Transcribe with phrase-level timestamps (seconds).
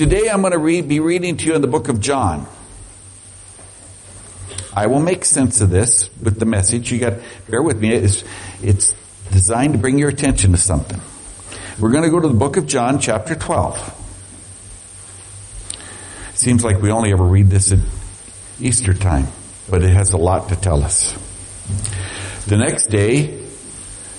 [0.00, 2.46] Today I'm going to read, be reading to you in the book of John.
[4.72, 6.90] I will make sense of this with the message.
[6.90, 7.18] You got,
[7.50, 7.92] bear with me.
[7.92, 8.24] It's,
[8.62, 8.94] it's
[9.30, 10.98] designed to bring your attention to something.
[11.78, 13.76] We're going to go to the book of John, chapter 12.
[16.32, 17.80] Seems like we only ever read this at
[18.58, 19.26] Easter time,
[19.68, 21.12] but it has a lot to tell us.
[22.46, 23.38] The next day,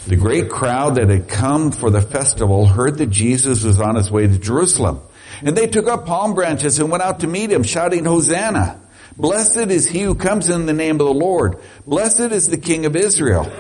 [0.05, 4.11] the great crowd that had come for the festival heard that Jesus was on his
[4.11, 5.02] way to Jerusalem.
[5.44, 8.80] And they took up palm branches and went out to meet him, shouting, Hosanna!
[9.18, 11.58] Blessed is he who comes in the name of the Lord.
[11.86, 13.52] Blessed is the King of Israel.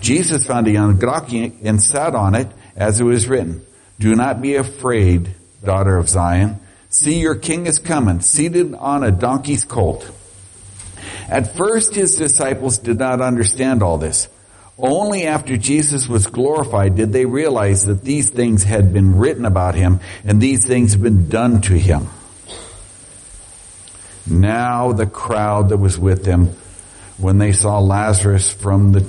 [0.00, 3.64] Jesus found a young donkey and sat on it, as it was written,
[3.98, 6.60] Do not be afraid, daughter of Zion.
[6.90, 10.10] See, your king is coming, seated on a donkey's colt.
[11.28, 14.28] At first, his disciples did not understand all this.
[14.78, 19.74] Only after Jesus was glorified did they realize that these things had been written about
[19.74, 22.06] him and these things had been done to him.
[24.24, 26.54] Now the crowd that was with him,
[27.16, 29.04] when they saw Lazarus from the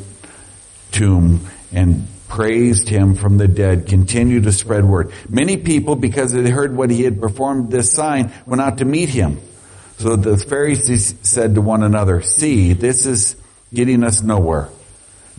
[0.91, 5.11] tomb and praised him from the dead, continued to spread word.
[5.29, 9.09] Many people, because they heard what he had performed this sign, went out to meet
[9.09, 9.39] him.
[9.97, 13.35] So the Pharisees said to one another, see, this is
[13.71, 14.69] getting us nowhere.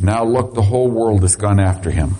[0.02, 2.14] Now look, the whole world has gone after him.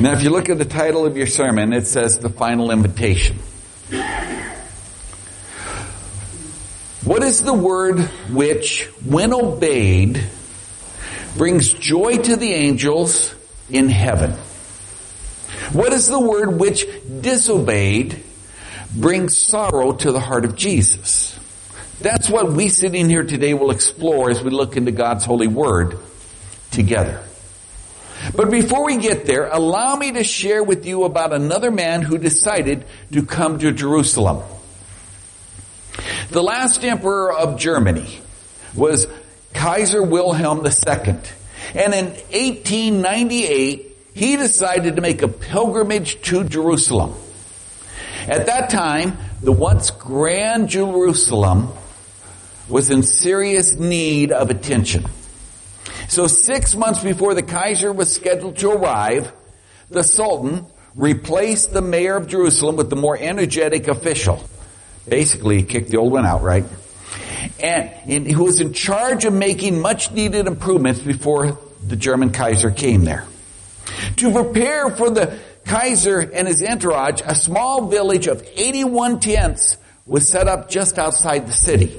[0.00, 3.38] Now if you look at the title of your sermon, it says the final invitation.
[7.04, 10.24] What is the word which, when obeyed,
[11.36, 13.34] brings joy to the angels
[13.68, 14.32] in heaven?
[15.72, 16.86] What is the word which
[17.20, 18.22] disobeyed
[18.96, 21.38] brings sorrow to the heart of Jesus?
[22.00, 25.98] That's what we sitting here today will explore as we look into God's holy word
[26.70, 27.22] together.
[28.34, 32.18] But before we get there, allow me to share with you about another man who
[32.18, 34.42] decided to come to Jerusalem.
[36.30, 38.18] The last emperor of Germany
[38.74, 39.06] was
[39.52, 41.16] Kaiser Wilhelm II.
[41.74, 47.14] And in 1898, he decided to make a pilgrimage to Jerusalem.
[48.26, 51.72] At that time, the once grand Jerusalem
[52.68, 55.04] was in serious need of attention.
[56.08, 59.32] So six months before the Kaiser was scheduled to arrive,
[59.90, 64.42] the Sultan replaced the mayor of Jerusalem with the more energetic official.
[65.08, 66.64] Basically, he kicked the old one out, right?
[67.60, 72.70] And, and who was in charge of making much needed improvements before the German Kaiser
[72.70, 73.26] came there.
[74.16, 79.76] To prepare for the Kaiser and his entourage, a small village of 81 tents
[80.06, 81.98] was set up just outside the city.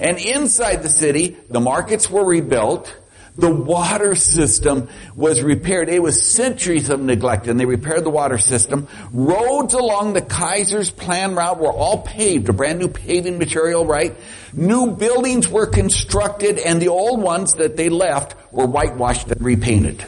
[0.00, 2.94] And inside the city, the markets were rebuilt.
[3.36, 5.88] The water system was repaired.
[5.88, 8.86] It was centuries of neglect and they repaired the water system.
[9.12, 14.14] Roads along the Kaiser's plan route were all paved, a brand new paving material, right?
[14.52, 20.04] New buildings were constructed and the old ones that they left were whitewashed and repainted.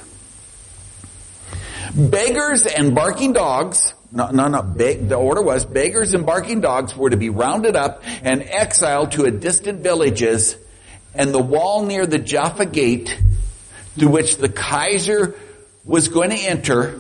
[1.96, 4.62] Beggars and barking dogs no, no, no.
[4.62, 9.24] The order was beggars and barking dogs were to be rounded up and exiled to
[9.24, 10.56] a distant villages
[11.14, 13.20] and the wall near the Jaffa gate
[13.98, 15.34] through which the Kaiser
[15.84, 16.98] was going to enter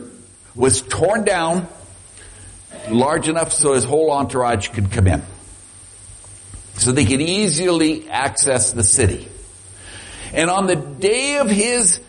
[0.54, 1.68] was torn down
[2.90, 5.22] large enough so his whole entourage could come in.
[6.74, 9.28] So they could easily access the city.
[10.32, 12.00] And on the day of his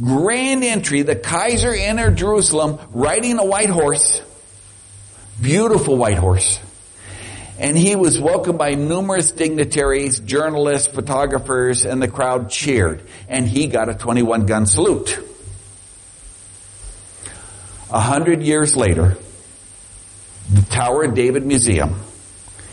[0.00, 4.22] grand entry, the Kaiser entered Jerusalem riding a white horse
[5.42, 6.60] Beautiful white horse.
[7.58, 13.02] And he was welcomed by numerous dignitaries, journalists, photographers, and the crowd cheered.
[13.28, 15.18] And he got a 21 gun salute.
[17.90, 19.16] A hundred years later,
[20.50, 21.96] the Tower of David Museum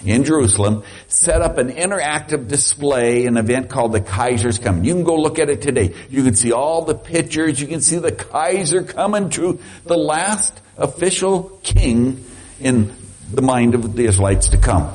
[0.06, 4.86] in Jerusalem set up an interactive display, an event called the Kaiser's Coming.
[4.86, 5.94] You can go look at it today.
[6.10, 7.60] You can see all the pictures.
[7.60, 12.24] You can see the Kaiser coming to the last official king
[12.60, 12.94] in
[13.31, 14.94] the mind of the Israelites to come.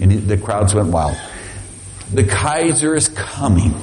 [0.00, 1.16] And the crowds went wild.
[2.12, 3.74] The Kaiser is coming.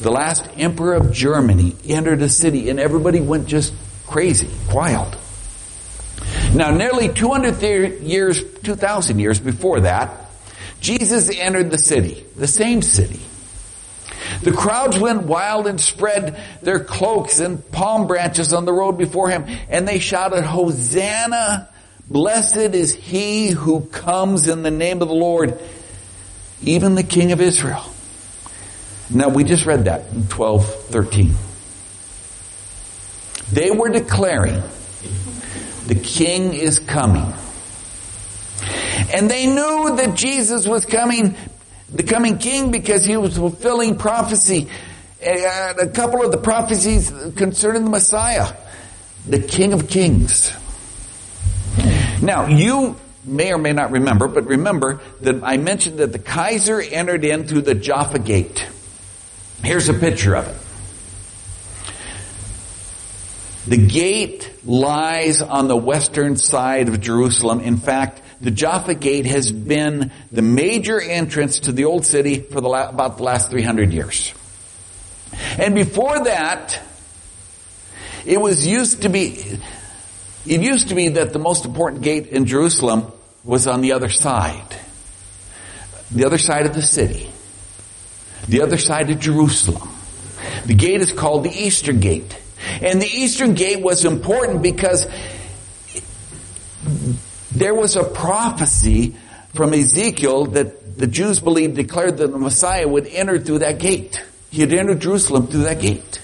[0.00, 3.72] The last emperor of Germany entered a city and everybody went just
[4.06, 5.16] crazy, wild.
[6.54, 10.26] Now nearly 200 years, 2,000 years before that,
[10.80, 13.20] Jesus entered the city, the same city.
[14.42, 19.30] The crowds went wild and spread their cloaks and palm branches on the road before
[19.30, 21.68] him and they shouted, Hosanna
[22.12, 25.58] Blessed is he who comes in the name of the Lord,
[26.62, 27.84] even the King of Israel.
[29.08, 31.34] Now we just read that in 12, 13.
[33.52, 34.62] They were declaring,
[35.86, 37.32] the king is coming.
[39.12, 41.34] And they knew that Jesus was coming,
[41.92, 44.68] the coming king because he was fulfilling prophecy.
[45.24, 48.54] Uh, a couple of the prophecies concerning the Messiah,
[49.26, 50.52] the King of Kings.
[52.20, 56.80] Now, you may or may not remember, but remember that I mentioned that the Kaiser
[56.80, 58.66] entered in through the Jaffa Gate.
[59.62, 60.56] Here's a picture of it.
[63.66, 67.60] The gate lies on the western side of Jerusalem.
[67.60, 72.60] In fact, the Jaffa Gate has been the major entrance to the old city for
[72.60, 74.34] the la- about the last 300 years.
[75.58, 76.80] And before that,
[78.26, 79.38] it was used to be,
[80.44, 83.12] it used to be that the most important gate in Jerusalem
[83.44, 84.76] was on the other side.
[86.10, 87.30] The other side of the city.
[88.48, 89.88] The other side of Jerusalem.
[90.66, 92.36] The gate is called the Easter Gate.
[92.80, 95.06] And the Eastern Gate was important because
[97.52, 99.14] there was a prophecy
[99.54, 104.22] from Ezekiel that the Jews believed declared that the Messiah would enter through that gate.
[104.50, 106.20] He had entered Jerusalem through that gate.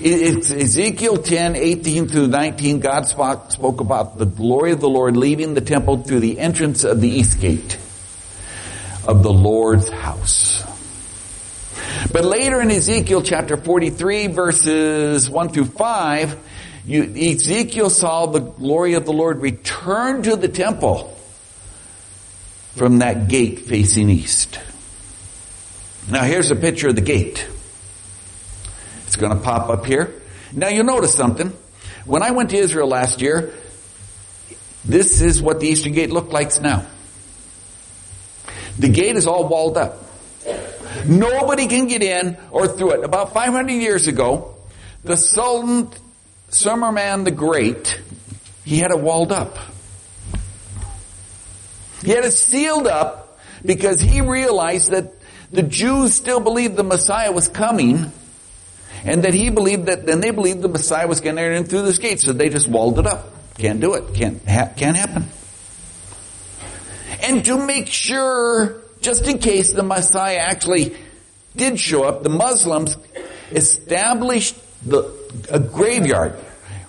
[0.00, 5.54] It's Ezekiel 10, 18 through 19, God spoke about the glory of the Lord leaving
[5.54, 7.76] the temple through the entrance of the east gate
[9.06, 10.64] of the Lord's house.
[12.12, 16.36] But later in Ezekiel chapter 43 verses 1 through 5,
[16.86, 21.16] you, Ezekiel saw the glory of the Lord return to the temple
[22.74, 24.60] from that gate facing east.
[26.10, 27.46] Now here's a picture of the gate.
[29.06, 30.12] It's going to pop up here.
[30.52, 31.52] Now you'll notice something.
[32.04, 33.52] When I went to Israel last year,
[34.84, 36.86] this is what the Eastern Gate looked like now.
[38.78, 40.05] The gate is all walled up.
[41.08, 43.04] Nobody can get in or through it.
[43.04, 44.54] About 500 years ago,
[45.04, 45.90] the Sultan
[46.48, 48.00] Suleiman the Great,
[48.64, 49.56] he had it walled up.
[52.02, 55.14] He had it sealed up because he realized that
[55.50, 58.12] the Jews still believed the Messiah was coming
[59.04, 61.64] and that he believed that, then they believed the Messiah was going to enter in
[61.64, 63.32] through this gate, so they just walled it up.
[63.56, 64.14] Can't do it.
[64.14, 65.26] Can't, ha- can't happen.
[67.22, 70.96] And to make sure, just in case the Messiah actually
[71.54, 72.96] did show up, the Muslims
[73.52, 75.08] established the,
[75.48, 76.34] a graveyard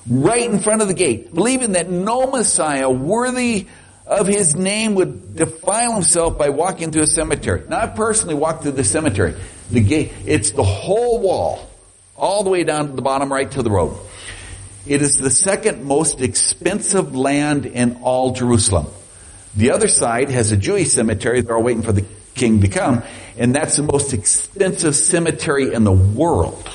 [0.09, 3.67] right in front of the gate, believing that no Messiah worthy
[4.07, 7.61] of his name would defile himself by walking through a cemetery.
[7.69, 9.35] Now I personally walked through the cemetery.
[9.69, 11.69] The gate, it's the whole wall,
[12.15, 13.95] all the way down to the bottom right to the road.
[14.87, 18.87] It is the second most expensive land in all Jerusalem.
[19.57, 21.41] The other side has a Jewish cemetery.
[21.41, 22.05] They're all waiting for the
[22.35, 23.01] king to come.
[23.37, 26.69] And that's the most expensive cemetery in the world.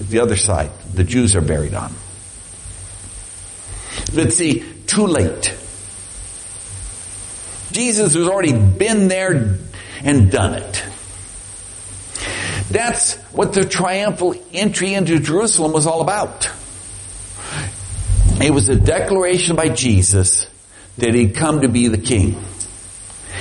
[0.00, 1.92] The other side, the Jews are buried on.
[4.14, 5.52] But see, too late.
[7.72, 9.58] Jesus has already been there
[10.04, 10.84] and done it.
[12.70, 16.48] That's what the triumphal entry into Jerusalem was all about.
[18.40, 20.46] It was a declaration by Jesus
[20.98, 22.42] that he'd come to be the king.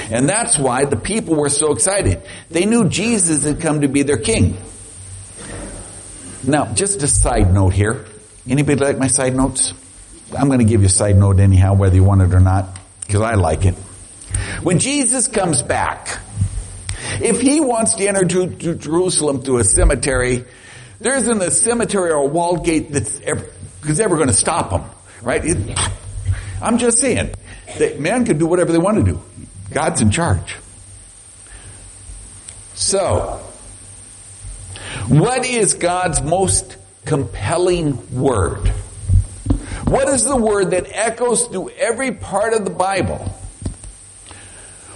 [0.10, 2.22] And that's why the people were so excited.
[2.50, 4.58] They knew Jesus had come to be their king.
[6.44, 8.06] Now, just a side note here.
[8.50, 9.74] Anybody like my side notes?
[10.36, 12.80] I'm going to give you a side note anyhow, whether you want it or not,
[13.06, 13.76] because I like it.
[14.64, 16.20] When Jesus comes back,
[17.22, 20.46] if he wants to enter to, Jerusalem through a cemetery,
[21.00, 23.46] there isn't a cemetery or a walled gate that's ever,
[23.88, 24.84] ever going to stop him,
[25.22, 25.44] right?
[25.44, 25.78] It,
[26.62, 27.34] I'm just saying
[27.78, 29.22] that man can do whatever they want to do.
[29.72, 30.58] God's in charge.
[32.74, 33.42] So,
[35.08, 38.68] what is God's most compelling word?
[39.86, 43.18] What is the word that echoes through every part of the Bible?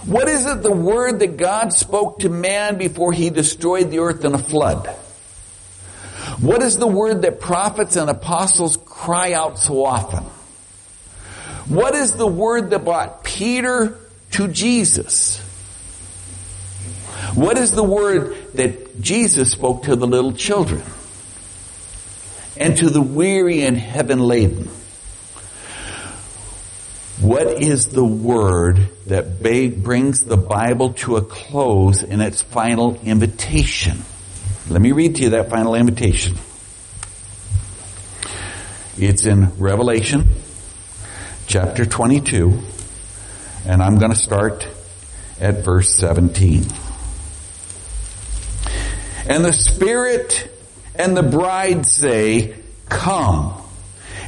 [0.04, 4.24] What is it the word that God spoke to man before he destroyed the earth
[4.24, 4.86] in a flood?
[6.40, 10.24] What is the word that prophets and apostles cry out so often?
[11.68, 13.98] What is the word that brought Peter
[14.32, 15.38] to Jesus?
[17.34, 20.82] What is the word that Jesus spoke to the little children?
[22.56, 24.70] And to the weary and heaven laden?
[27.20, 33.98] What is the word that brings the Bible to a close in its final invitation?
[34.68, 36.36] Let me read to you that final invitation.
[38.96, 40.28] It's in Revelation
[41.56, 42.62] chapter 22
[43.64, 44.68] and I'm going to start
[45.40, 46.66] at verse 17.
[49.26, 50.50] And the Spirit
[50.96, 52.56] and the bride say,
[52.90, 53.54] come.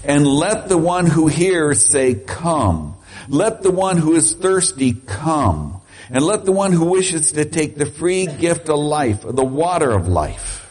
[0.05, 2.97] And let the one who hears say, come.
[3.29, 5.83] Let the one who is thirsty come.
[6.09, 9.91] And let the one who wishes to take the free gift of life, the water
[9.91, 10.65] of life.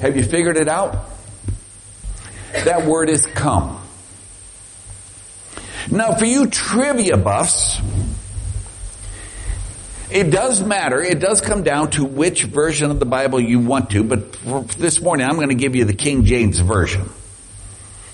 [0.00, 1.08] Have you figured it out?
[2.64, 3.84] That word is come.
[5.90, 7.80] Now for you trivia buffs,
[10.10, 11.02] it does matter.
[11.02, 14.32] It does come down to which version of the Bible you want to, but
[14.76, 17.08] this morning I'm going to give you the King James Version.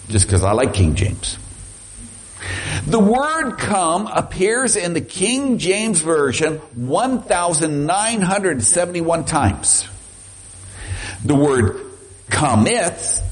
[0.09, 1.39] Just because I like King James.
[2.87, 9.89] The word come appears in the King James Version 1,971 times.
[11.25, 11.81] The word
[12.29, 13.23] cometh,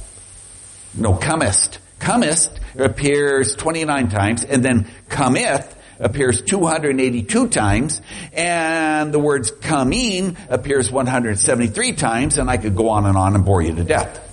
[0.94, 8.02] no, comest, comest appears 29 times, and then cometh appears 282 times,
[8.32, 13.44] and the words coming appears 173 times, and I could go on and on and
[13.44, 14.28] bore you to death.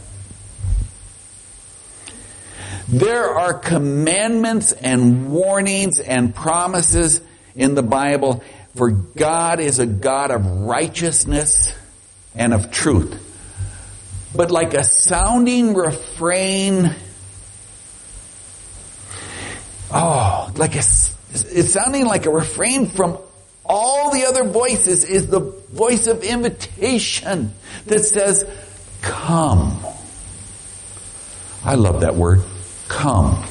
[2.88, 7.22] There are commandments and warnings and promises
[7.56, 8.44] in the Bible
[8.76, 11.74] for God is a God of righteousness
[12.36, 13.26] and of truth.
[14.36, 16.96] But like a sounding refrain,
[19.92, 23.18] oh, like a, it's sounding like a refrain from
[23.66, 27.54] all the other voices is the voice of invitation
[27.86, 28.46] that says,
[29.02, 29.80] come.
[31.64, 32.42] I love that word
[32.88, 33.46] come.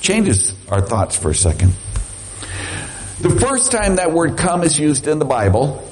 [0.00, 1.74] Changes our thoughts for a second.
[3.20, 5.84] The first time that word come is used in the Bible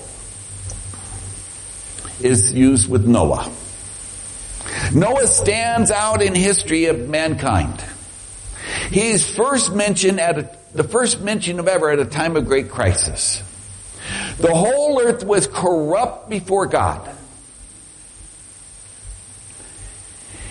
[2.21, 3.53] is used with Noah.
[4.95, 7.85] Noah stands out in history of mankind.
[8.91, 12.71] He's first mentioned at a, the first mention of ever at a time of great
[12.71, 13.43] crisis.
[14.39, 17.11] The whole earth was corrupt before God.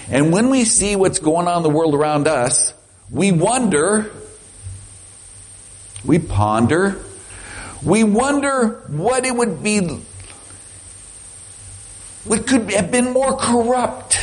[0.09, 2.73] And when we see what's going on in the world around us,
[3.09, 4.11] we wonder,
[6.03, 7.03] we ponder,
[7.83, 9.79] we wonder what it would be,
[12.25, 14.17] what could have been more corrupt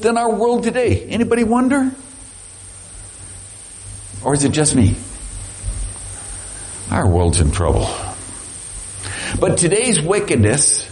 [0.00, 1.04] than our world today.
[1.04, 1.92] Anybody wonder?
[4.26, 4.96] Or is it just me?
[6.90, 7.88] Our world's in trouble.
[9.38, 10.90] But today's wickedness,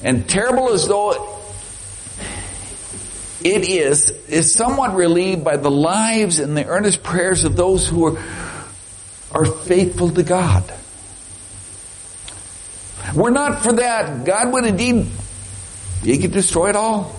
[0.00, 1.40] and terrible as though
[3.42, 8.14] it is, is somewhat relieved by the lives and the earnest prayers of those who
[8.14, 8.22] are,
[9.32, 10.72] are faithful to God.
[13.12, 14.24] We're not for that.
[14.24, 15.04] God would indeed,
[16.04, 17.12] he could destroy it all.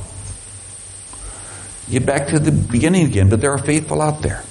[1.92, 4.46] Get back to the beginning again, but there are faithful out there.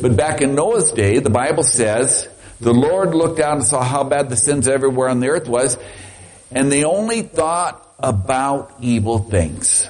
[0.00, 2.28] But back in Noah's day, the Bible says,
[2.60, 5.78] the Lord looked down and saw how bad the sins everywhere on the earth was,
[6.50, 9.88] and they only thought about evil things.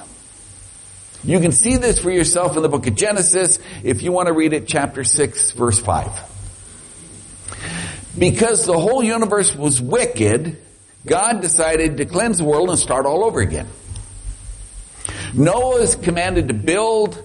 [1.23, 4.33] You can see this for yourself in the book of Genesis if you want to
[4.33, 6.29] read it chapter 6 verse 5.
[8.17, 10.57] Because the whole universe was wicked,
[11.05, 13.67] God decided to cleanse the world and start all over again.
[15.33, 17.23] Noah is commanded to build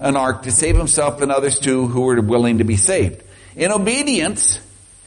[0.00, 3.22] an ark to save himself and others too who were willing to be saved.
[3.56, 4.60] In obedience,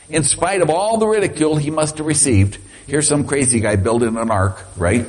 [0.10, 2.58] in spite of all the ridicule he must have received,
[2.88, 5.06] here's some crazy guy building an ark, right?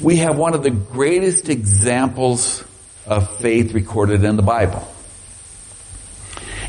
[0.00, 2.64] we have one of the greatest examples
[3.06, 4.86] of faith recorded in the Bible.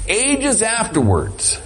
[0.07, 1.59] Ages afterwards,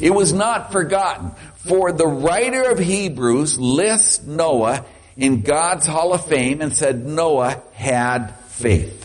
[0.00, 4.84] it was not forgotten, for the writer of Hebrews lists Noah
[5.16, 9.02] in God's Hall of Fame and said Noah had faith.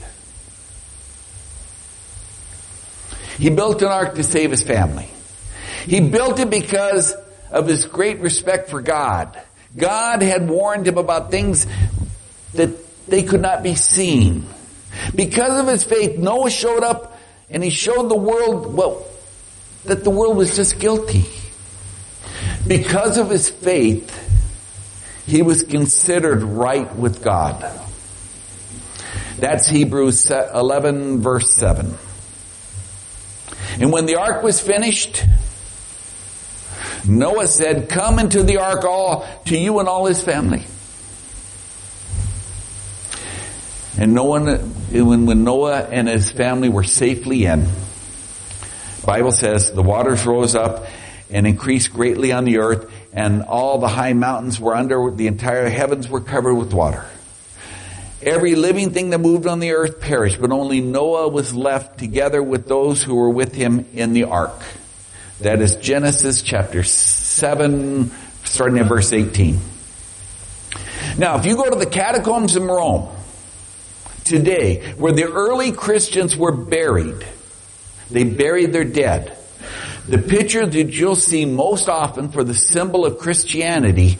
[3.37, 5.09] He built an ark to save his family.
[5.85, 7.15] He built it because
[7.51, 9.39] of his great respect for God.
[9.77, 11.65] God had warned him about things
[12.53, 12.71] that
[13.07, 14.45] they could not be seen.
[15.15, 17.17] Because of his faith, Noah showed up
[17.49, 19.05] and he showed the world, well,
[19.85, 21.25] that the world was just guilty.
[22.67, 24.28] Because of his faith,
[25.29, 27.61] he was considered right with God.
[29.37, 31.93] That's Hebrews 11 verse 7.
[33.79, 35.23] And when the ark was finished,
[37.07, 40.65] Noah said, come into the ark all, to you and all his family.
[43.97, 47.67] And no one, when, Noah and his family were safely in,
[49.05, 50.85] Bible says the waters rose up
[51.29, 55.69] and increased greatly on the earth and all the high mountains were under, the entire
[55.69, 57.05] heavens were covered with water.
[58.21, 62.43] Every living thing that moved on the earth perished, but only Noah was left together
[62.43, 64.61] with those who were with him in the ark.
[65.39, 68.11] That is Genesis chapter 7,
[68.43, 69.59] starting at verse 18.
[71.17, 73.09] Now, if you go to the catacombs in Rome,
[74.29, 77.25] today, where the early Christians were buried.
[78.11, 79.35] They buried their dead.
[80.07, 84.17] The picture that you'll see most often for the symbol of Christianity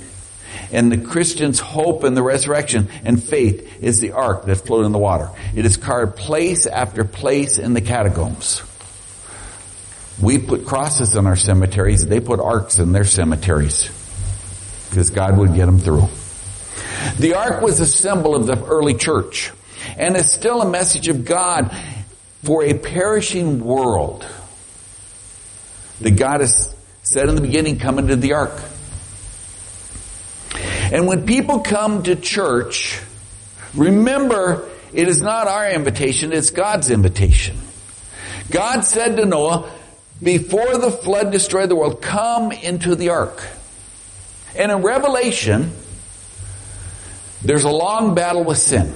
[0.72, 4.92] and the Christian's hope in the resurrection and faith is the ark that floated in
[4.92, 5.30] the water.
[5.56, 8.62] It is carved place after place in the catacombs.
[10.22, 12.06] We put crosses in our cemeteries.
[12.06, 13.90] They put arks in their cemeteries
[14.90, 16.08] because God would get them through.
[17.18, 19.52] The ark was a symbol of the early church
[19.98, 21.76] and it's still a message of God
[22.44, 24.26] for a perishing world
[26.02, 28.62] that God has said in the beginning, come into the ark.
[30.92, 33.02] And when people come to church,
[33.74, 37.58] remember it is not our invitation, it's God's invitation.
[38.50, 39.72] God said to Noah,
[40.22, 43.44] before the flood destroyed the world, come into the ark.
[44.56, 45.72] And in Revelation,
[47.42, 48.94] there's a long battle with sin.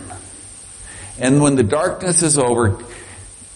[1.20, 2.80] And when the darkness is over,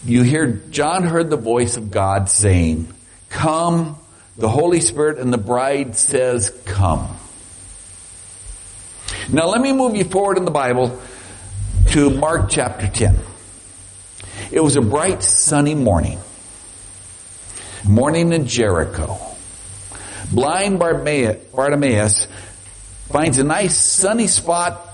[0.05, 2.93] you hear, John heard the voice of God saying,
[3.29, 3.97] come,
[4.37, 7.17] the Holy Spirit and the bride says, come.
[9.29, 10.99] Now let me move you forward in the Bible
[11.87, 13.17] to Mark chapter 10.
[14.51, 16.19] It was a bright sunny morning.
[17.85, 19.17] Morning in Jericho.
[20.31, 22.27] Blind Bartimaeus
[23.09, 24.85] finds a nice sunny spot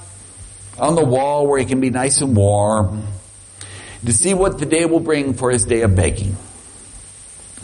[0.77, 3.07] on the wall where he can be nice and warm
[4.05, 6.35] to see what the day will bring for his day of begging.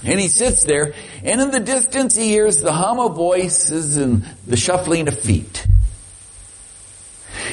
[0.03, 4.23] And he sits there, and in the distance he hears the hum of voices and
[4.47, 5.67] the shuffling of feet.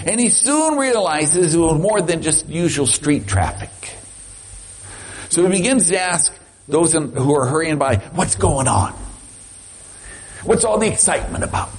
[0.07, 3.71] And he soon realizes it was more than just usual street traffic.
[5.31, 6.33] So he begins to ask
[6.69, 8.93] those who are hurrying by, what's going on?
[10.45, 11.71] What's all the excitement about?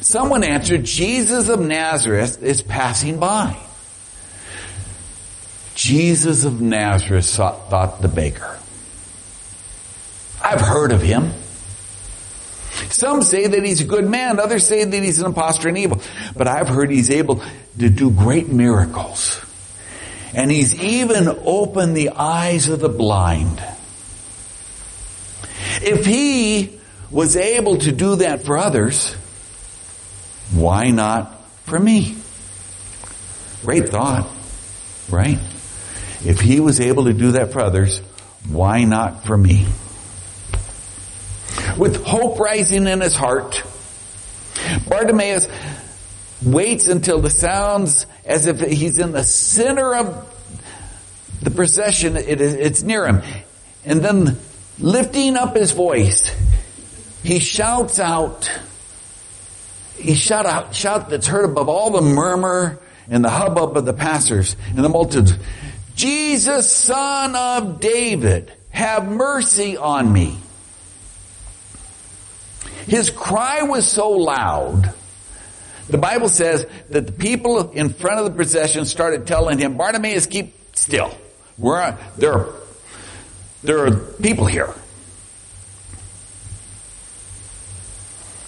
[0.00, 3.56] Someone answered, Jesus of Nazareth is passing by.
[5.74, 8.59] Jesus of Nazareth thought the beggar.
[10.42, 11.32] I've heard of him.
[12.88, 16.00] Some say that he's a good man, others say that he's an impostor and evil.
[16.36, 17.42] But I've heard he's able
[17.78, 19.40] to do great miracles.
[20.34, 23.62] And he's even opened the eyes of the blind.
[25.82, 26.78] If he
[27.10, 29.14] was able to do that for others,
[30.52, 32.16] why not for me?
[33.62, 34.30] Great thought,
[35.10, 35.38] right?
[36.24, 38.00] If he was able to do that for others,
[38.48, 39.66] why not for me?
[41.80, 43.62] With hope rising in his heart,
[44.86, 45.48] Bartimaeus
[46.42, 50.30] waits until the sounds as if he's in the center of
[51.40, 53.22] the procession, it is, it's near him.
[53.86, 54.36] And then
[54.78, 56.30] lifting up his voice,
[57.22, 58.52] he shouts out,
[59.96, 63.94] he shout out, shout that's heard above all the murmur and the hubbub of the
[63.94, 65.32] passers and the multitudes.
[65.96, 70.36] Jesus, son of David, have mercy on me.
[72.86, 74.94] His cry was so loud,
[75.88, 80.26] the Bible says that the people in front of the procession started telling him, Bartimaeus,
[80.26, 81.12] keep still.
[81.58, 82.54] We're, there, are,
[83.62, 84.72] there are people here.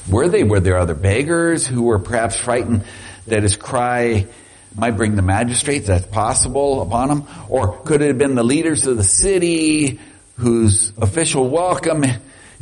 [0.09, 0.45] Were they?
[0.45, 2.85] Were there other beggars who were perhaps frightened
[3.27, 4.27] that his cry
[4.75, 5.89] might bring the magistrates?
[5.89, 7.25] That's possible upon him.
[7.49, 10.01] Or could it have been the leaders of the city
[10.37, 12.05] whose official welcome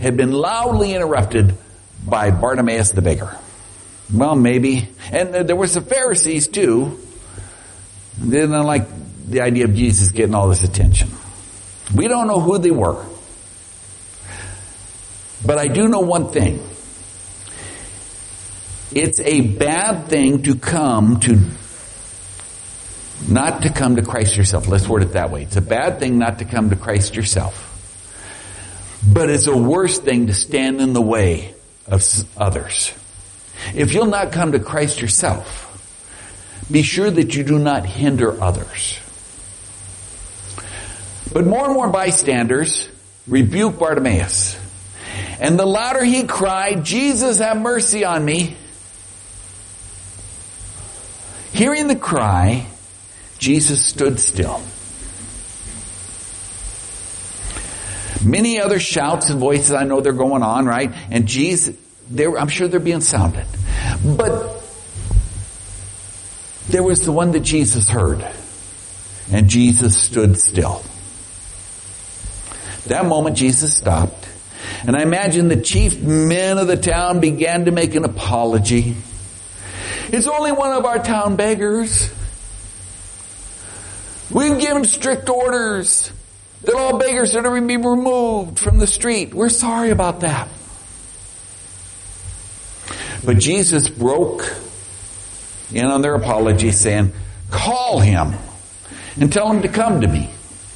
[0.00, 1.54] had been loudly interrupted
[2.04, 3.36] by Bartimaeus the beggar?
[4.12, 4.88] Well, maybe.
[5.12, 6.98] And there were some Pharisees too.
[8.18, 8.86] They didn't like
[9.26, 11.10] the idea of Jesus getting all this attention.
[11.94, 13.04] We don't know who they were.
[15.44, 16.66] But I do know one thing.
[18.92, 21.40] It's a bad thing to come to,
[23.28, 24.66] not to come to Christ yourself.
[24.66, 25.42] Let's word it that way.
[25.42, 27.69] It's a bad thing not to come to Christ yourself.
[29.06, 31.54] But it's a worse thing to stand in the way
[31.86, 32.04] of
[32.36, 32.92] others.
[33.74, 35.66] If you'll not come to Christ yourself,
[36.70, 38.98] be sure that you do not hinder others.
[41.32, 42.88] But more and more bystanders
[43.26, 44.58] rebuke Bartimaeus.
[45.40, 48.56] And the louder he cried, Jesus have mercy on me,
[51.52, 52.66] Hearing the cry,
[53.38, 54.62] Jesus stood still.
[58.24, 60.92] Many other shouts and voices, I know they're going on, right?
[61.11, 61.76] And Jesus,
[62.16, 63.46] I'm sure they're being sounded.
[64.04, 64.62] But
[66.68, 68.26] there was the one that Jesus heard.
[69.33, 70.83] And Jesus stood still.
[72.87, 74.28] That moment Jesus stopped.
[74.87, 78.96] And I imagine the chief men of the town began to make an apology.
[80.09, 82.12] It's only one of our town beggars.
[84.30, 86.12] We've given strict orders
[86.62, 89.35] that all beggars are to be removed from the street.
[89.35, 90.49] We're sorry about that.
[93.25, 94.55] But Jesus broke
[95.73, 97.12] in on their apology saying,
[97.51, 98.35] call him
[99.18, 100.31] and tell him to come to me,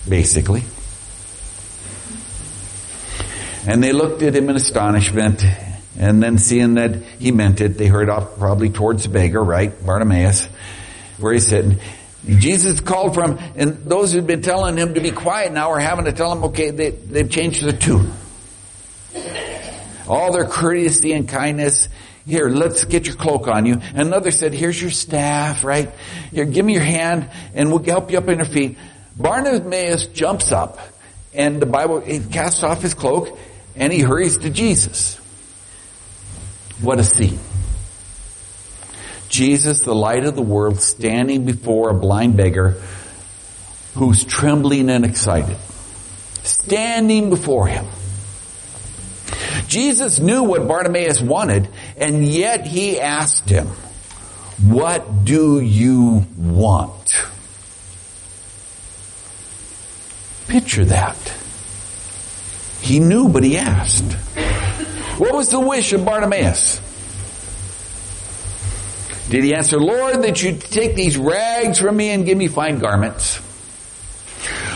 [0.08, 0.62] basically.
[3.66, 5.42] And they looked at him in astonishment
[5.98, 9.72] and then seeing that he meant it, they hurried off probably towards the beggar, right?
[9.84, 10.46] Bartimaeus,
[11.18, 11.78] where he's sitting.
[12.26, 16.06] Jesus called from, and those who'd been telling him to be quiet now are having
[16.06, 18.12] to tell him, okay, they, they've changed the tune.
[20.08, 21.88] All their courtesy and kindness,
[22.26, 23.80] here, let's get your cloak on you.
[23.94, 25.90] Another said, here's your staff, right?
[26.30, 28.78] Here, give me your hand and we'll help you up on your feet.
[29.16, 30.78] Bartimaeus jumps up
[31.34, 33.38] and the Bible, he casts off his cloak
[33.76, 35.16] and he hurries to Jesus.
[36.80, 37.38] What a scene.
[39.34, 42.80] Jesus, the light of the world, standing before a blind beggar
[43.94, 45.56] who's trembling and excited.
[46.44, 47.84] Standing before him.
[49.66, 53.66] Jesus knew what Bartimaeus wanted, and yet he asked him,
[54.62, 57.26] what do you want?
[60.46, 61.16] Picture that.
[62.82, 64.12] He knew, but he asked.
[65.18, 66.83] What was the wish of Bartimaeus?
[69.28, 72.78] Did he answer, Lord, that you take these rags from me and give me fine
[72.78, 73.40] garments?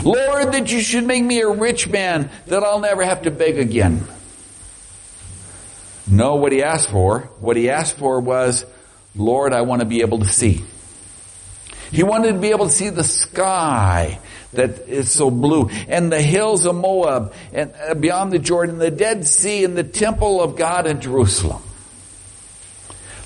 [0.02, 3.58] Lord, that you should make me a rich man that I'll never have to beg
[3.58, 4.06] again.
[6.11, 8.64] No, what he asked for, what he asked for was,
[9.14, 10.64] Lord, I want to be able to see.
[11.90, 14.20] He wanted to be able to see the sky
[14.52, 18.90] that is so blue and the hills of Moab and uh, beyond the Jordan, the
[18.90, 21.62] Dead Sea and the temple of God in Jerusalem.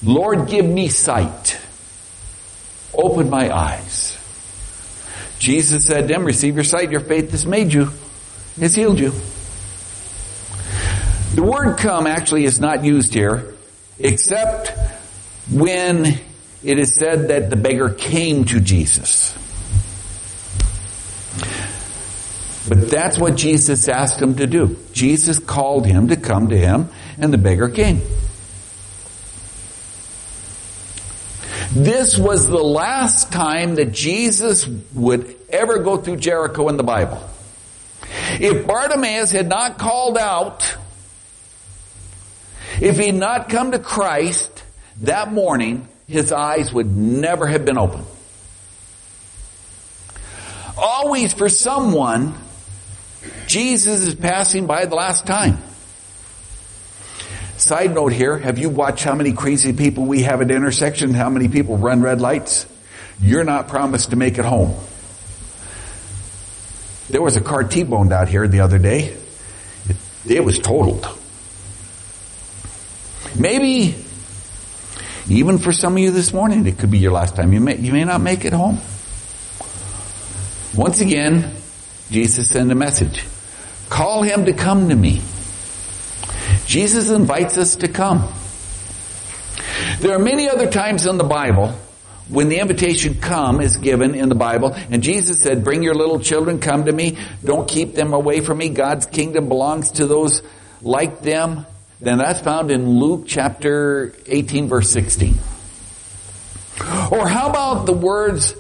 [0.03, 1.61] Lord, give me sight.
[2.95, 4.19] Open my eyes.
[5.39, 7.91] Jesus said to him, receive your sight, your faith has made you,
[8.61, 9.13] has healed you.
[11.35, 13.55] The word come actually is not used here,
[13.99, 14.73] except
[15.51, 16.21] when
[16.63, 19.37] it is said that the beggar came to Jesus.
[22.69, 24.77] But that's what Jesus asked him to do.
[24.93, 28.03] Jesus called him to come to him, and the beggar came.
[31.75, 37.23] This was the last time that Jesus would ever go through Jericho in the Bible.
[38.39, 40.77] If Bartimaeus had not called out,
[42.79, 44.63] if he had not come to Christ
[45.01, 48.05] that morning, his eyes would never have been open.
[50.77, 52.35] Always for someone,
[53.47, 55.57] Jesus is passing by the last time.
[57.63, 61.31] Side note here, have you watched how many crazy people we have at intersections, how
[61.31, 62.67] many people run red lights?
[63.21, 64.75] You're not promised to make it home.
[67.09, 69.17] There was a car T-boned out here the other day.
[69.89, 69.97] It,
[70.27, 71.07] it was totaled.
[73.39, 73.95] Maybe,
[75.29, 77.53] even for some of you this morning, it could be your last time.
[77.53, 78.81] You may, you may not make it home.
[80.75, 81.55] Once again,
[82.11, 83.25] Jesus sent a message.
[83.89, 85.23] Call him to come to me.
[86.73, 88.33] Jesus invites us to come.
[90.01, 91.69] There are many other times in the Bible
[92.31, 96.19] when the invitation come is given in the Bible and Jesus said, bring your little
[96.19, 97.19] children, come to me.
[97.45, 98.71] Don't keep them away from me.
[98.71, 100.41] God's kingdom belongs to those
[100.81, 101.67] like them.
[102.01, 105.35] Then that's found in Luke chapter 18 verse 16.
[107.11, 108.57] Or how about the words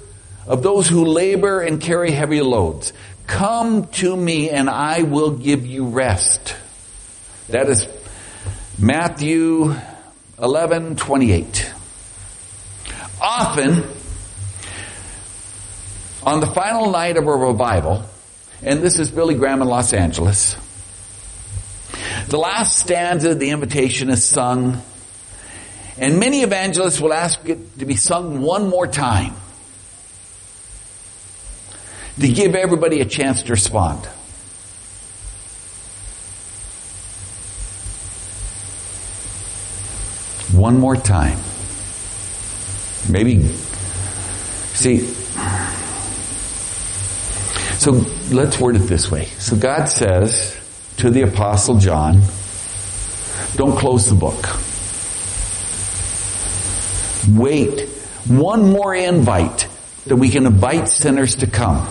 [0.47, 2.93] of those who labor and carry heavy loads?
[3.27, 6.57] Come to me and I will give you rest.
[7.49, 7.89] That is
[8.83, 9.77] Matthew
[10.43, 11.73] 11, 28.
[13.21, 13.85] Often,
[16.25, 18.03] on the final night of a revival,
[18.61, 20.57] and this is Billy Graham in Los Angeles,
[22.27, 24.83] the last stanza of the invitation is sung,
[25.97, 29.37] and many evangelists will ask it to be sung one more time
[32.19, 34.09] to give everybody a chance to respond.
[40.63, 41.41] One more time.
[43.11, 43.43] Maybe,
[44.75, 45.01] see,
[47.81, 47.91] so
[48.31, 49.25] let's word it this way.
[49.41, 50.57] So God says
[50.99, 52.23] to the apostle John,
[53.57, 54.41] don't close the book.
[57.37, 57.89] Wait
[58.29, 59.67] one more invite
[60.07, 61.85] that we can invite sinners to come.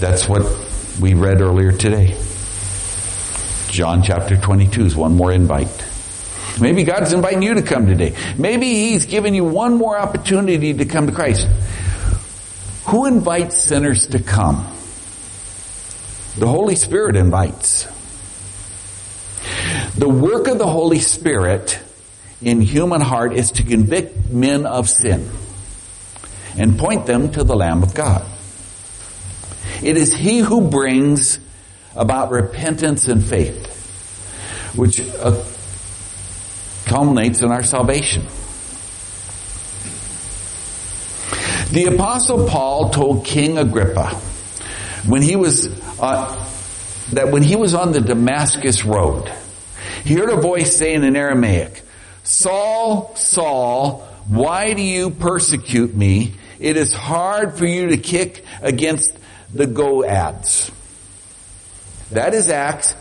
[0.00, 0.42] That's what
[1.00, 2.16] we read earlier today.
[3.78, 5.84] John chapter 22 is one more invite.
[6.60, 8.12] Maybe God's inviting you to come today.
[8.36, 11.46] Maybe He's giving you one more opportunity to come to Christ.
[12.86, 14.66] Who invites sinners to come?
[16.38, 17.84] The Holy Spirit invites.
[19.94, 21.78] The work of the Holy Spirit
[22.42, 25.30] in human heart is to convict men of sin
[26.56, 28.26] and point them to the Lamb of God.
[29.84, 31.38] It is He who brings
[31.94, 33.66] about repentance and faith,
[34.76, 35.42] which uh,
[36.86, 38.22] culminates in our salvation.
[41.70, 44.08] The apostle Paul told King Agrippa
[45.06, 45.68] when he was
[46.00, 46.48] uh,
[47.12, 49.30] that when he was on the Damascus road,
[50.04, 51.82] he heard a voice saying in Aramaic,
[52.22, 56.34] Saul, Saul, why do you persecute me?
[56.58, 59.16] It is hard for you to kick against
[59.52, 60.70] the goads.
[62.10, 62.94] That is Acts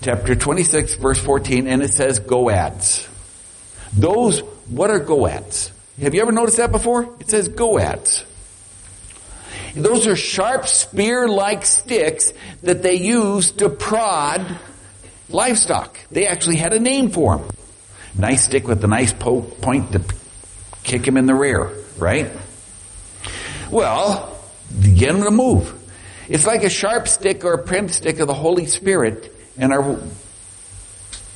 [0.00, 3.08] chapter 26 verse 14 and it says goads.
[3.92, 5.72] Those, what are goads?
[6.00, 7.14] Have you ever noticed that before?
[7.20, 8.24] It says goads.
[9.74, 12.32] Those are sharp spear-like sticks
[12.62, 14.58] that they used to prod
[15.28, 15.98] livestock.
[16.10, 17.50] They actually had a name for them.
[18.16, 20.02] Nice stick with a nice po- point to
[20.82, 22.30] kick him in the rear, right?
[23.70, 24.40] Well,
[24.80, 25.77] get him to move.
[26.28, 29.98] It's like a sharp stick or a print stick of the Holy Spirit in our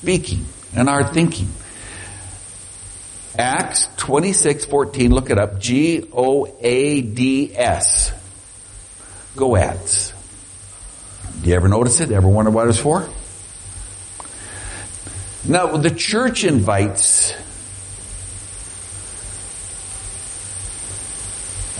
[0.00, 1.48] speaking and our thinking.
[3.38, 5.58] Acts 26, 14, look it up.
[5.58, 6.12] G-O-A-D-S.
[9.34, 10.12] Goads.
[11.40, 12.10] Do you ever notice it?
[12.12, 13.08] Ever wonder what it's for?
[15.44, 17.32] Now, the church invites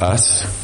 [0.00, 0.61] us.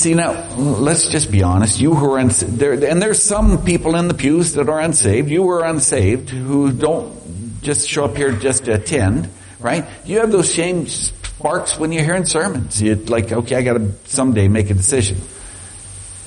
[0.00, 1.78] See now, let's just be honest.
[1.78, 5.28] You who are unsaved, there, and there's some people in the pews that are unsaved.
[5.28, 9.84] You are unsaved who don't just show up here just to attend, right?
[10.06, 12.80] You have those same sparks when you're hearing sermons.
[12.80, 15.18] You're like, okay, I got to someday make a decision.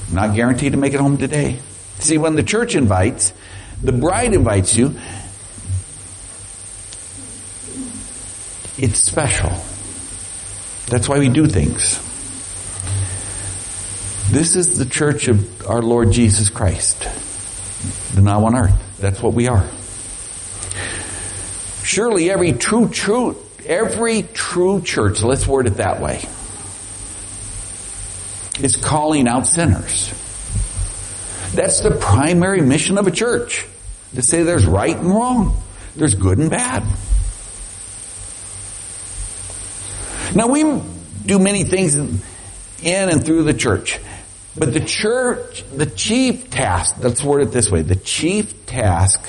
[0.10, 1.58] I'm not guaranteed to make it home today.
[1.98, 3.34] See, when the church invites,
[3.82, 4.94] the bride invites you,
[8.78, 9.50] it's special.
[10.92, 12.13] That's why we do things.
[14.34, 17.08] This is the church of our Lord Jesus Christ.
[18.16, 18.98] The now on earth.
[18.98, 19.70] That's what we are.
[21.84, 26.16] Surely every true, true, every true church, let's word it that way,
[28.60, 30.10] is calling out sinners.
[31.54, 33.68] That's the primary mission of a church.
[34.16, 35.62] To say there's right and wrong.
[35.96, 36.82] There's good and bad.
[40.36, 40.64] Now we
[41.24, 42.20] do many things in
[42.82, 44.00] and through the church.
[44.56, 49.20] But the church, the chief task, let's word it this way, the chief task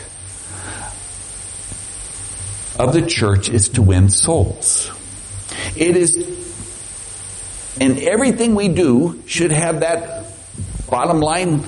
[2.78, 4.90] of the church is to win souls.
[5.76, 6.16] It is,
[7.80, 10.26] and everything we do should have that
[10.90, 11.64] bottom line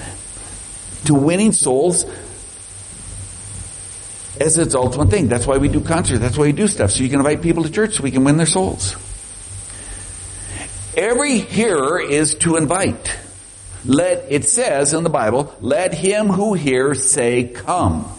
[1.07, 2.05] to winning souls
[4.39, 5.29] as its ultimate thing.
[5.29, 6.21] That's why we do concerts.
[6.21, 6.91] That's why we do stuff.
[6.91, 8.95] So you can invite people to church so we can win their souls.
[10.95, 13.17] Every hearer is to invite.
[13.87, 18.11] Let, it says in the Bible, let him who hears say, come.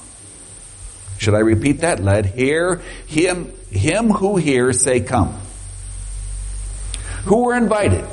[1.17, 1.99] Should I repeat that?
[1.99, 5.38] Let hear him, him who hears say, come.
[7.25, 8.06] Who were invited?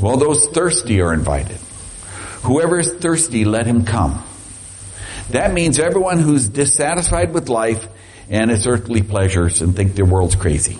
[0.00, 1.58] Well, those thirsty are invited.
[2.42, 4.24] Whoever is thirsty, let him come.
[5.30, 7.86] That means everyone who's dissatisfied with life
[8.28, 10.78] and its earthly pleasures and think the world's crazy.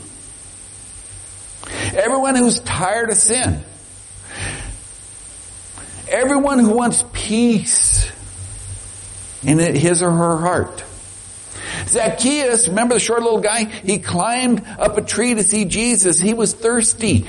[1.95, 3.63] Everyone who's tired of sin.
[6.11, 8.11] Everyone who wants peace
[9.43, 10.85] in his or her heart.
[11.87, 13.65] Zacchaeus, remember the short little guy?
[13.65, 16.19] He climbed up a tree to see Jesus.
[16.19, 17.27] He was thirsty.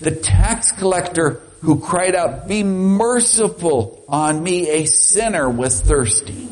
[0.00, 6.48] The tax collector who cried out, be merciful on me, a sinner was thirsty.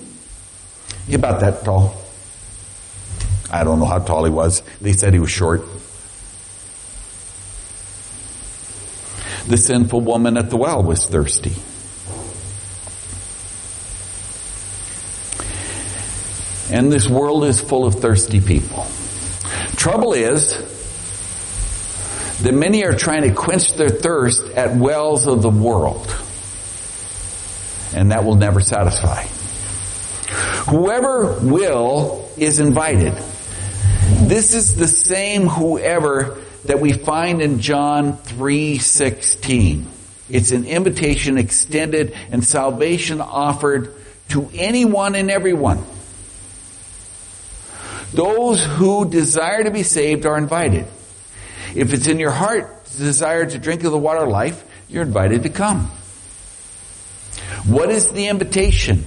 [1.07, 1.95] He about that tall.
[3.51, 4.63] I don't know how tall he was.
[4.81, 5.63] They said he was short.
[9.47, 11.53] The sinful woman at the well was thirsty.
[16.75, 18.87] And this world is full of thirsty people.
[19.77, 20.57] Trouble is
[22.43, 26.07] that many are trying to quench their thirst at wells of the world.
[27.95, 29.25] And that will never satisfy.
[30.71, 33.15] Whoever will is invited.
[34.27, 39.87] This is the same whoever that we find in John 3:16.
[40.29, 43.95] It's an invitation extended and salvation offered
[44.31, 45.85] to anyone and everyone.
[48.13, 50.87] Those who desire to be saved are invited.
[51.75, 55.03] If it's in your heart to desire to drink of the water of life, you're
[55.03, 55.91] invited to come.
[57.67, 59.07] What is the invitation?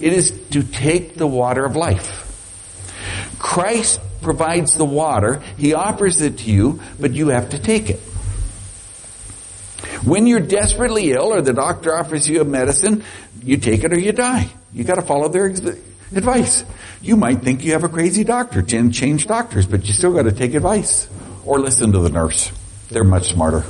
[0.00, 2.26] It is to take the water of life.
[3.38, 5.42] Christ provides the water.
[5.56, 8.00] He offers it to you, but you have to take it.
[10.04, 13.04] When you're desperately ill or the doctor offers you a medicine,
[13.42, 14.50] you take it or you die.
[14.72, 16.64] You gotta follow their advice.
[17.02, 20.54] You might think you have a crazy doctor, change doctors, but you still gotta take
[20.54, 21.08] advice.
[21.44, 22.50] Or listen to the nurse.
[22.88, 23.64] They're much smarter.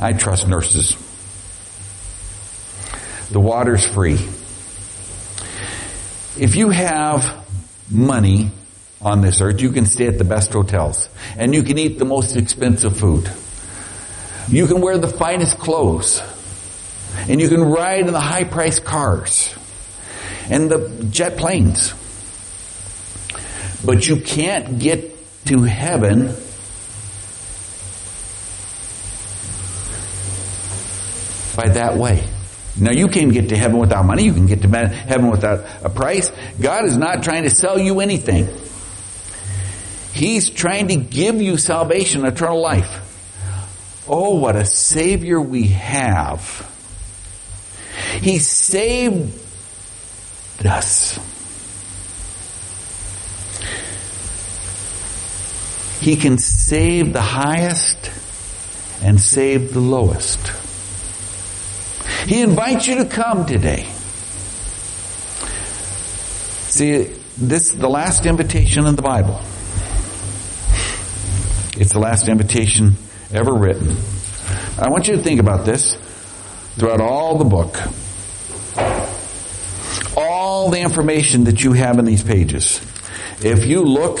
[0.00, 0.96] I trust nurses.
[3.30, 4.18] The water's free.
[6.38, 7.46] If you have
[7.90, 8.50] money
[9.02, 11.08] on this earth, you can stay at the best hotels.
[11.36, 13.30] And you can eat the most expensive food.
[14.48, 16.22] You can wear the finest clothes.
[17.28, 19.54] And you can ride in the high priced cars.
[20.48, 21.94] And the jet planes.
[23.84, 26.34] But you can't get to heaven
[31.56, 32.26] by that way.
[32.78, 34.24] Now you can get to heaven without money.
[34.24, 36.30] You can get to heaven without a price.
[36.60, 38.48] God is not trying to sell you anything.
[40.20, 44.04] He's trying to give you salvation, eternal life.
[44.06, 46.60] Oh, what a savior we have.
[48.20, 49.32] He saved
[50.66, 51.18] us.
[56.02, 58.10] He can save the highest
[59.02, 60.52] and save the lowest.
[62.26, 63.84] He invites you to come today.
[66.68, 67.04] See,
[67.38, 69.40] this is the last invitation in the Bible.
[71.80, 72.96] It's the last invitation
[73.32, 73.96] ever written.
[74.78, 75.96] I want you to think about this
[76.74, 77.74] throughout all the book.
[80.14, 82.82] All the information that you have in these pages.
[83.42, 84.20] If you look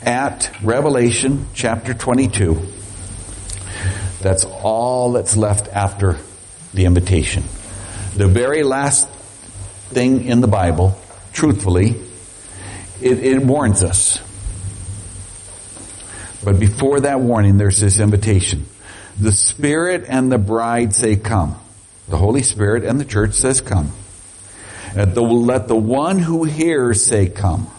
[0.00, 2.68] at Revelation chapter 22.
[4.20, 6.18] That's all that's left after
[6.72, 7.42] the invitation.
[8.14, 9.08] The very last
[9.90, 10.96] thing in the Bible,
[11.32, 11.96] truthfully,
[13.00, 14.20] it, it warns us.
[16.44, 18.66] But before that warning, there's this invitation.
[19.18, 21.58] The Spirit and the bride say, come.
[22.08, 23.92] The Holy Spirit and the church says, come.
[24.94, 27.70] The, let the one who hears say, come.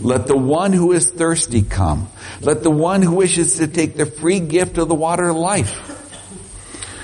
[0.00, 2.08] Let the one who is thirsty come.
[2.40, 5.86] Let the one who wishes to take the free gift of the water of life.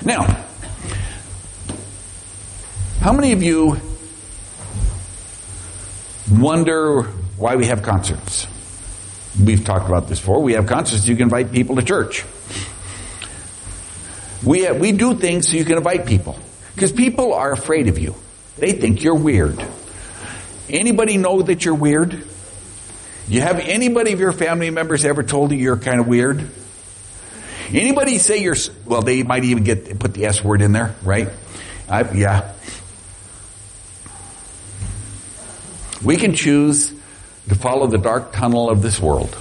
[0.03, 0.45] Now,
[2.99, 3.79] how many of you
[6.29, 7.03] wonder
[7.37, 8.47] why we have concerts?
[9.43, 10.41] We've talked about this before.
[10.41, 12.25] We have concerts, you can invite people to church.
[14.43, 16.37] We, have, we do things so you can invite people.
[16.73, 18.15] Because people are afraid of you.
[18.57, 19.63] They think you're weird.
[20.69, 22.23] Anybody know that you're weird?
[23.27, 26.49] You have anybody of your family members ever told you you're kind of weird?
[27.69, 31.29] Anybody say you're, well, they might even get, put the S word in there, right?
[31.89, 32.53] I, yeah.
[36.03, 36.93] We can choose
[37.49, 39.35] to follow the dark tunnel of this world.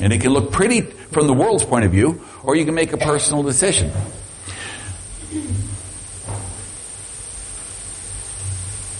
[0.00, 2.92] And it can look pretty from the world's point of view, or you can make
[2.92, 3.92] a personal decision.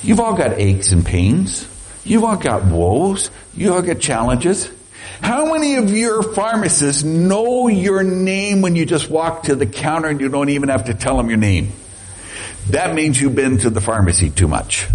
[0.03, 1.69] You've all got aches and pains.
[2.05, 3.31] You've all got woes.
[3.55, 4.71] You all got challenges.
[5.21, 10.09] How many of your pharmacists know your name when you just walk to the counter
[10.09, 11.73] and you don't even have to tell them your name?
[12.71, 14.87] That means you've been to the pharmacy too much.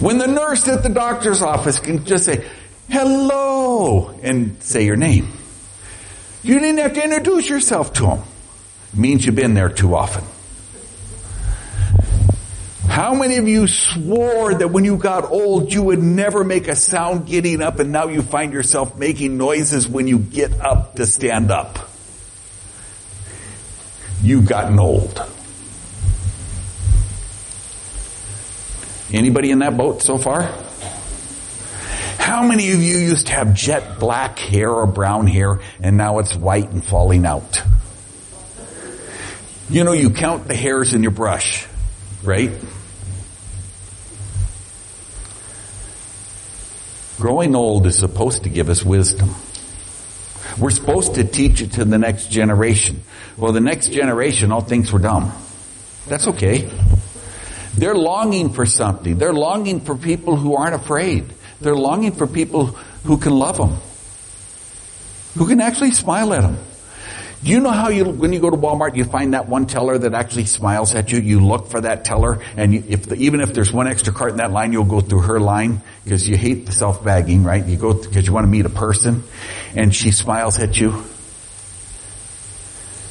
[0.00, 2.48] When the nurse at the doctor's office can just say,
[2.88, 5.32] hello, and say your name.
[6.42, 8.22] You didn't have to introduce yourself to them.
[8.92, 10.24] It means you've been there too often.
[12.88, 16.74] How many of you swore that when you got old you would never make a
[16.74, 21.06] sound getting up and now you find yourself making noises when you get up to
[21.06, 21.90] stand up?
[24.22, 25.22] You've gotten old.
[29.12, 30.42] Anybody in that boat so far?
[32.18, 36.18] How many of you used to have jet black hair or brown hair and now
[36.18, 37.62] it's white and falling out?
[39.70, 41.66] You know, you count the hairs in your brush,
[42.22, 42.50] right?
[47.16, 49.34] Growing old is supposed to give us wisdom.
[50.58, 53.02] We're supposed to teach it to the next generation.
[53.36, 55.32] Well, the next generation all thinks we're dumb.
[56.06, 56.70] That's okay.
[57.78, 59.18] They're longing for something.
[59.18, 61.32] They're longing for people who aren't afraid.
[61.60, 62.66] They're longing for people
[63.04, 63.76] who can love them.
[65.34, 66.58] Who can actually smile at them.
[67.42, 69.96] Do you know how you, when you go to Walmart, you find that one teller
[69.96, 71.20] that actually smiles at you?
[71.20, 74.32] You look for that teller, and you, if the, even if there's one extra cart
[74.32, 77.64] in that line, you'll go through her line because you hate the self bagging, right?
[77.64, 79.22] You go because you want to meet a person,
[79.76, 81.04] and she smiles at you.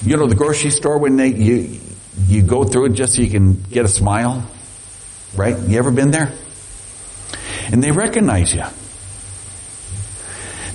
[0.02, 1.80] You know the grocery store when they you
[2.28, 4.46] you go through it just so you can get a smile,
[5.36, 5.58] right?
[5.58, 6.34] You ever been there?
[7.72, 8.64] And they recognize you.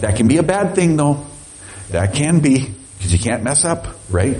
[0.01, 1.25] That can be a bad thing, though.
[1.91, 4.37] That can be because you can't mess up, right?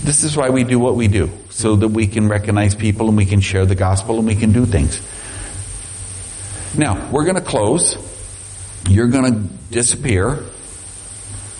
[0.00, 3.16] This is why we do what we do, so that we can recognize people and
[3.16, 5.02] we can share the gospel and we can do things.
[6.76, 7.96] Now, we're going to close.
[8.88, 9.40] You're going to
[9.70, 10.44] disappear.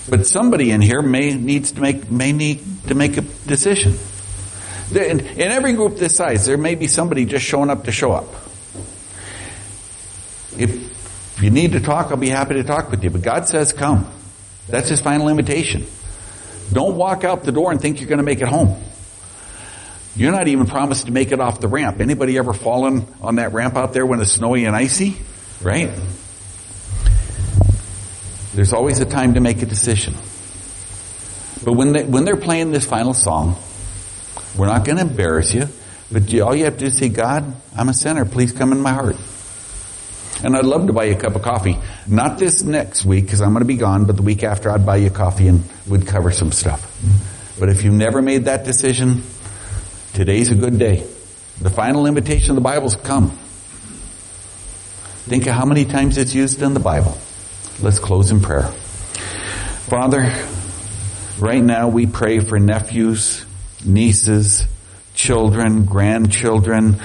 [0.09, 3.95] But somebody in here may needs to make may need to make a decision.
[4.95, 8.27] In, every group this size, there may be somebody just showing up to show up.
[10.57, 10.89] If
[11.39, 13.11] if you need to talk, I'll be happy to talk with you.
[13.11, 14.11] But God says come.
[14.67, 15.87] That's His final invitation.
[16.73, 18.77] Don't walk out the door and think you're going to make it home.
[20.17, 22.01] You're not even promised to make it off the ramp.
[22.01, 25.17] Anybody ever fallen on that ramp out there when it's snowy and icy?
[25.63, 25.93] Right?
[28.53, 30.15] There's always a time to make a decision.
[31.65, 33.57] But when they, when they're playing this final song,
[34.59, 35.69] we're not going to embarrass you,
[36.11, 38.25] but all you have to do is say, God, I'm a sinner.
[38.25, 39.17] Please come in my heart.
[40.43, 41.79] And I'd love to buy you a cup of coffee.
[42.07, 44.87] Not this next week because I'm going to be gone, but the week after I'd
[44.87, 46.85] buy you coffee and we'd cover some stuff.
[47.59, 49.23] But if you've never made that decision,
[50.15, 51.07] today's a good day.
[51.61, 53.31] The final invitation of the Bible's come.
[55.27, 57.19] Think of how many times it's used in the Bible.
[57.81, 58.69] Let's close in prayer.
[59.89, 60.33] Father,
[61.39, 63.45] right now we pray for nephews,
[63.85, 64.67] nieces,
[65.15, 67.01] children, grandchildren,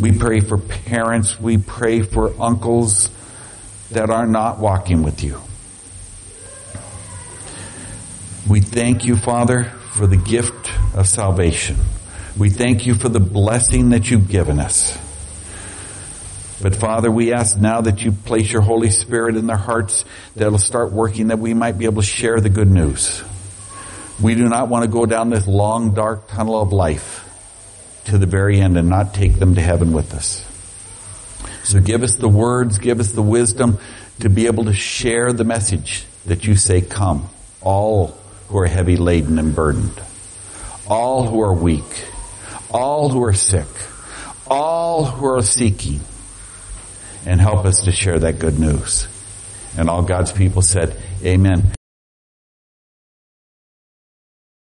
[0.00, 1.38] we pray for parents.
[1.38, 3.10] We pray for uncles
[3.90, 5.40] that are not walking with you.
[8.48, 11.76] We thank you, Father, for the gift of salvation.
[12.36, 14.98] We thank you for the blessing that you've given us.
[16.60, 20.04] But Father, we ask now that you place your Holy Spirit in their hearts
[20.34, 23.22] that'll start working that we might be able to share the good news.
[24.22, 27.20] We do not want to go down this long, dark tunnel of life
[28.06, 30.44] to the very end and not take them to heaven with us.
[31.64, 33.78] So give us the words, give us the wisdom
[34.20, 37.28] to be able to share the message that you say, come,
[37.60, 40.00] all who are heavy laden and burdened,
[40.86, 42.06] all who are weak,
[42.70, 43.66] all who are sick,
[44.46, 46.00] all who are seeking,
[47.26, 49.08] and help us to share that good news.
[49.76, 51.74] And all God's people said, Amen.